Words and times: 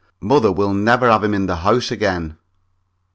Mother 0.19 0.51
will 0.51 0.73
never 0.73 1.11
have 1.11 1.23
him 1.23 1.35
in 1.35 1.45
the 1.45 1.57
house 1.57 1.91
again. 1.91 2.39